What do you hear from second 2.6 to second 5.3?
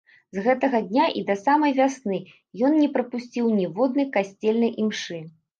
ён не прапусціў ніводнай касцельнай імшы.